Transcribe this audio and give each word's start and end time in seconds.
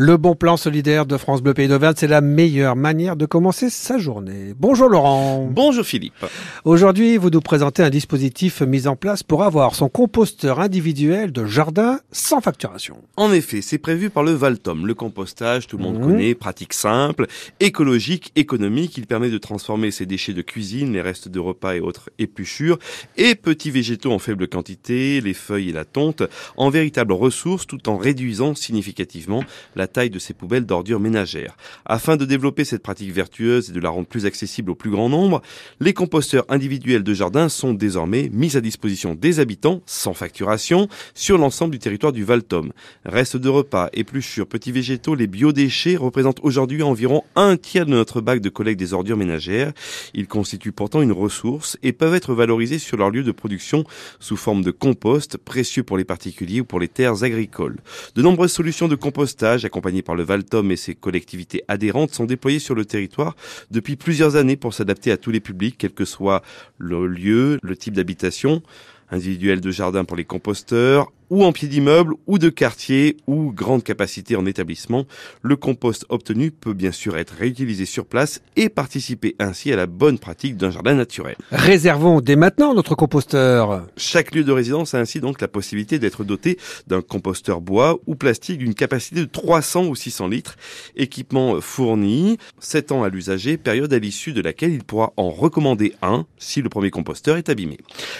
Le 0.00 0.16
bon 0.16 0.36
plan 0.36 0.56
solidaire 0.56 1.06
de 1.06 1.16
France 1.16 1.42
Bleu 1.42 1.54
Pays 1.54 1.66
d'Auvergne, 1.66 1.94
c'est 1.96 2.06
la 2.06 2.20
meilleure 2.20 2.76
manière 2.76 3.16
de 3.16 3.26
commencer 3.26 3.68
sa 3.68 3.98
journée. 3.98 4.54
Bonjour 4.56 4.88
Laurent. 4.88 5.48
Bonjour 5.50 5.84
Philippe. 5.84 6.24
Aujourd'hui, 6.64 7.16
vous 7.16 7.30
nous 7.30 7.40
présentez 7.40 7.82
un 7.82 7.90
dispositif 7.90 8.60
mis 8.60 8.86
en 8.86 8.94
place 8.94 9.24
pour 9.24 9.42
avoir 9.42 9.74
son 9.74 9.88
composteur 9.88 10.60
individuel 10.60 11.32
de 11.32 11.46
jardin 11.46 11.98
sans 12.12 12.40
facturation. 12.40 12.98
En 13.16 13.32
effet, 13.32 13.60
c'est 13.60 13.78
prévu 13.78 14.08
par 14.08 14.22
le 14.22 14.30
Valtom. 14.30 14.86
Le 14.86 14.94
compostage, 14.94 15.66
tout 15.66 15.78
le 15.78 15.82
monde 15.82 15.98
Mhm. 15.98 16.06
connaît, 16.06 16.34
pratique 16.36 16.74
simple, 16.74 17.26
écologique, 17.58 18.30
économique. 18.36 18.96
Il 18.98 19.06
permet 19.08 19.30
de 19.30 19.38
transformer 19.38 19.90
ses 19.90 20.06
déchets 20.06 20.32
de 20.32 20.42
cuisine, 20.42 20.92
les 20.92 21.00
restes 21.02 21.26
de 21.26 21.40
repas 21.40 21.74
et 21.74 21.80
autres 21.80 22.08
épluchures, 22.20 22.78
et 23.16 23.34
petits 23.34 23.72
végétaux 23.72 24.12
en 24.12 24.20
faible 24.20 24.46
quantité, 24.46 25.20
les 25.20 25.34
feuilles 25.34 25.70
et 25.70 25.72
la 25.72 25.84
tonte, 25.84 26.22
en 26.56 26.70
véritables 26.70 27.14
ressources 27.14 27.66
tout 27.66 27.88
en 27.88 27.96
réduisant 27.96 28.54
significativement 28.54 29.42
la 29.74 29.87
taille 29.88 30.10
de 30.10 30.18
ces 30.18 30.34
poubelles 30.34 30.66
d'ordures 30.66 31.00
ménagères. 31.00 31.56
Afin 31.84 32.16
de 32.16 32.24
développer 32.24 32.64
cette 32.64 32.82
pratique 32.82 33.12
vertueuse 33.12 33.70
et 33.70 33.72
de 33.72 33.80
la 33.80 33.90
rendre 33.90 34.06
plus 34.06 34.26
accessible 34.26 34.70
au 34.70 34.74
plus 34.74 34.90
grand 34.90 35.08
nombre, 35.08 35.42
les 35.80 35.92
composteurs 35.92 36.44
individuels 36.48 37.02
de 37.02 37.14
jardin 37.14 37.48
sont 37.48 37.74
désormais 37.74 38.30
mis 38.32 38.56
à 38.56 38.60
disposition 38.60 39.14
des 39.14 39.40
habitants 39.40 39.82
sans 39.86 40.14
facturation 40.14 40.88
sur 41.14 41.38
l'ensemble 41.38 41.72
du 41.72 41.78
territoire 41.78 42.12
du 42.12 42.24
Valtom. 42.24 42.72
Restes 43.04 43.36
de 43.36 43.48
repas, 43.48 43.88
épluchures, 43.92 44.46
petits 44.46 44.72
végétaux, 44.72 45.14
les 45.14 45.26
biodéchets 45.26 45.96
représentent 45.96 46.40
aujourd'hui 46.42 46.82
environ 46.82 47.24
un 47.34 47.56
tiers 47.56 47.86
de 47.86 47.90
notre 47.90 48.20
bac 48.20 48.40
de 48.40 48.48
collecte 48.48 48.78
des 48.78 48.92
ordures 48.92 49.16
ménagères. 49.16 49.72
Ils 50.14 50.28
constituent 50.28 50.72
pourtant 50.72 51.02
une 51.02 51.12
ressource 51.12 51.76
et 51.82 51.92
peuvent 51.92 52.14
être 52.14 52.34
valorisés 52.34 52.78
sur 52.78 52.96
leur 52.96 53.10
lieu 53.10 53.22
de 53.22 53.32
production 53.32 53.84
sous 54.20 54.36
forme 54.36 54.62
de 54.62 54.70
compost, 54.70 55.36
précieux 55.36 55.82
pour 55.82 55.96
les 55.96 56.04
particuliers 56.04 56.60
ou 56.60 56.64
pour 56.64 56.80
les 56.80 56.88
terres 56.88 57.22
agricoles. 57.22 57.78
De 58.14 58.22
nombreuses 58.22 58.52
solutions 58.52 58.88
de 58.88 58.94
compostage, 58.94 59.64
accompagnées 59.78 60.02
par 60.02 60.16
le 60.16 60.24
Valtom 60.24 60.70
et 60.72 60.76
ses 60.76 60.94
collectivités 60.94 61.62
adhérentes, 61.68 62.12
sont 62.12 62.24
déployées 62.24 62.58
sur 62.58 62.74
le 62.74 62.84
territoire 62.84 63.36
depuis 63.70 63.96
plusieurs 63.96 64.34
années 64.36 64.56
pour 64.56 64.74
s'adapter 64.74 65.12
à 65.12 65.16
tous 65.16 65.30
les 65.30 65.40
publics, 65.40 65.76
quel 65.78 65.92
que 65.92 66.04
soit 66.04 66.42
le 66.78 67.06
lieu, 67.06 67.58
le 67.62 67.76
type 67.76 67.94
d'habitation 67.94 68.62
individuel 69.10 69.60
de 69.60 69.70
jardin 69.70 70.04
pour 70.04 70.16
les 70.16 70.24
composteurs, 70.24 71.10
ou 71.30 71.44
en 71.44 71.52
pied 71.52 71.68
d'immeuble, 71.68 72.14
ou 72.26 72.38
de 72.38 72.48
quartier, 72.48 73.16
ou 73.26 73.52
grande 73.52 73.82
capacité 73.82 74.36
en 74.36 74.46
établissement. 74.46 75.06
Le 75.42 75.56
compost 75.56 76.06
obtenu 76.08 76.50
peut 76.50 76.74
bien 76.74 76.92
sûr 76.92 77.16
être 77.16 77.34
réutilisé 77.38 77.84
sur 77.84 78.06
place 78.06 78.40
et 78.56 78.68
participer 78.68 79.34
ainsi 79.38 79.72
à 79.72 79.76
la 79.76 79.86
bonne 79.86 80.18
pratique 80.18 80.56
d'un 80.56 80.70
jardin 80.70 80.94
naturel. 80.94 81.36
Réservons 81.50 82.20
dès 82.20 82.36
maintenant 82.36 82.74
notre 82.74 82.94
composteur. 82.94 83.86
Chaque 83.96 84.34
lieu 84.34 84.44
de 84.44 84.52
résidence 84.52 84.94
a 84.94 84.98
ainsi 84.98 85.20
donc 85.20 85.40
la 85.40 85.48
possibilité 85.48 85.98
d'être 85.98 86.24
doté 86.24 86.58
d'un 86.86 87.02
composteur 87.02 87.60
bois 87.60 87.98
ou 88.06 88.14
plastique 88.14 88.58
d'une 88.58 88.74
capacité 88.74 89.20
de 89.20 89.26
300 89.26 89.86
ou 89.86 89.94
600 89.94 90.28
litres, 90.28 90.56
équipement 90.96 91.60
fourni, 91.60 92.38
7 92.60 92.92
ans 92.92 93.02
à 93.02 93.08
l'usager, 93.08 93.56
période 93.56 93.92
à 93.92 93.98
l'issue 93.98 94.32
de 94.32 94.40
laquelle 94.40 94.72
il 94.72 94.84
pourra 94.84 95.12
en 95.16 95.30
recommander 95.30 95.94
un 96.02 96.26
si 96.38 96.62
le 96.62 96.68
premier 96.68 96.90
composteur 96.90 97.36
est 97.36 97.48
abîmé. 97.48 97.78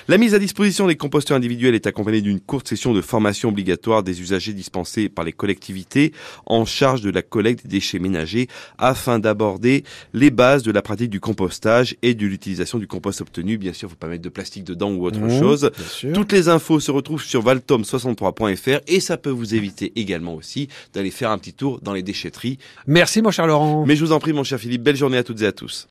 La 0.08 0.18
mise 0.18 0.34
à 0.34 0.38
disposition 0.38 0.86
des 0.86 0.96
composteurs 0.96 1.36
individuels 1.36 1.74
est 1.74 1.86
accompagnée 1.86 2.20
d'une 2.20 2.40
courte 2.40 2.68
session 2.68 2.92
de 2.92 2.97
formation 3.00 3.48
obligatoire 3.50 4.02
des 4.02 4.20
usagers 4.20 4.52
dispensés 4.52 5.08
par 5.08 5.24
les 5.24 5.32
collectivités 5.32 6.12
en 6.46 6.64
charge 6.64 7.00
de 7.02 7.10
la 7.10 7.22
collecte 7.22 7.64
des 7.66 7.78
déchets 7.78 7.98
ménagers 7.98 8.48
afin 8.78 9.18
d'aborder 9.18 9.84
les 10.14 10.30
bases 10.30 10.62
de 10.62 10.72
la 10.72 10.82
pratique 10.82 11.10
du 11.10 11.20
compostage 11.20 11.96
et 12.02 12.14
de 12.14 12.26
l'utilisation 12.26 12.78
du 12.78 12.86
compost 12.86 13.20
obtenu. 13.20 13.58
Bien 13.58 13.72
sûr, 13.72 13.88
faut 13.88 13.96
pas 13.96 14.08
mettre 14.08 14.22
de 14.22 14.28
plastique 14.28 14.64
dedans 14.64 14.90
ou 14.92 15.04
autre 15.06 15.18
Mmh, 15.18 15.38
chose. 15.38 15.70
Toutes 16.14 16.32
les 16.32 16.48
infos 16.48 16.80
se 16.80 16.90
retrouvent 16.90 17.22
sur 17.22 17.42
valtom63.fr 17.44 18.80
et 18.86 19.00
ça 19.00 19.16
peut 19.16 19.30
vous 19.30 19.54
éviter 19.54 19.92
également 19.96 20.34
aussi 20.34 20.68
d'aller 20.94 21.10
faire 21.10 21.30
un 21.30 21.38
petit 21.38 21.52
tour 21.52 21.80
dans 21.82 21.92
les 21.92 22.02
déchetteries. 22.02 22.58
Merci 22.86 23.22
mon 23.22 23.30
cher 23.30 23.46
Laurent. 23.46 23.84
Mais 23.86 23.96
je 23.96 24.04
vous 24.04 24.12
en 24.12 24.18
prie, 24.20 24.32
mon 24.32 24.44
cher 24.44 24.58
Philippe, 24.58 24.82
belle 24.82 24.96
journée 24.96 25.18
à 25.18 25.24
toutes 25.24 25.42
et 25.42 25.46
à 25.46 25.52
tous. 25.52 25.86